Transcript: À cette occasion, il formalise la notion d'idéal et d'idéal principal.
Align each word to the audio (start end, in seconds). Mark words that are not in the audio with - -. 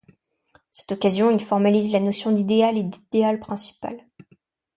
À 0.55 0.69
cette 0.71 0.93
occasion, 0.93 1.29
il 1.29 1.39
formalise 1.39 1.91
la 1.91 1.99
notion 1.99 2.31
d'idéal 2.31 2.75
et 2.75 2.81
d'idéal 2.81 3.39
principal. 3.39 4.01